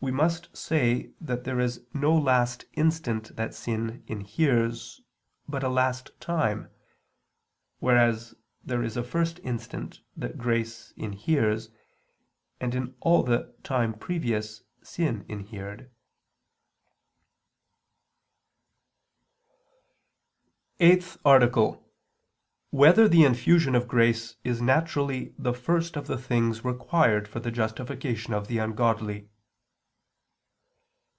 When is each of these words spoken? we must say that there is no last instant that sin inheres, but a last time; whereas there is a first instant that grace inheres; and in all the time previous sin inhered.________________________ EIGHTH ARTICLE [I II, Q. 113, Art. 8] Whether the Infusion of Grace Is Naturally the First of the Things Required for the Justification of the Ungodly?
we 0.00 0.12
must 0.12 0.56
say 0.56 1.10
that 1.20 1.42
there 1.42 1.58
is 1.58 1.84
no 1.92 2.16
last 2.16 2.64
instant 2.74 3.34
that 3.34 3.52
sin 3.52 4.04
inheres, 4.06 5.00
but 5.48 5.64
a 5.64 5.68
last 5.68 6.12
time; 6.20 6.70
whereas 7.80 8.32
there 8.64 8.80
is 8.84 8.96
a 8.96 9.02
first 9.02 9.40
instant 9.42 10.00
that 10.16 10.38
grace 10.38 10.92
inheres; 10.96 11.70
and 12.60 12.76
in 12.76 12.94
all 13.00 13.24
the 13.24 13.52
time 13.64 13.92
previous 13.92 14.62
sin 14.84 15.26
inhered.________________________ 15.28 15.90
EIGHTH 20.78 21.18
ARTICLE 21.24 21.66
[I 21.66 21.74
II, 21.74 21.74
Q. 21.74 21.80
113, 22.70 22.72
Art. 22.72 22.72
8] 22.72 22.78
Whether 22.78 23.08
the 23.08 23.24
Infusion 23.24 23.74
of 23.74 23.88
Grace 23.88 24.36
Is 24.44 24.62
Naturally 24.62 25.34
the 25.36 25.52
First 25.52 25.96
of 25.96 26.06
the 26.06 26.16
Things 26.18 26.64
Required 26.64 27.26
for 27.26 27.40
the 27.40 27.50
Justification 27.50 28.32
of 28.32 28.46
the 28.46 28.58
Ungodly? 28.58 29.28